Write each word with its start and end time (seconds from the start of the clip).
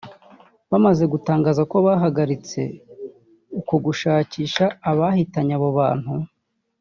bamaze 0.71 1.03
gutangaza 1.13 1.61
ko 1.71 1.75
bahagaritse 1.85 2.61
uko 3.59 3.73
gushakisha 3.85 4.65
abahitanye 4.91 5.53
abo 5.59 5.69
bantu 5.79 6.13